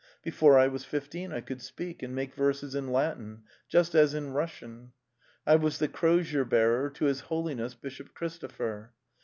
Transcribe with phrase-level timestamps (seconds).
[0.23, 4.33] Before I was fifteen I could speak and make verses in Latin, just as in
[4.33, 4.93] Russian.
[5.45, 8.89] I was the crosier bearer to his Holiness Bishop Christo pher.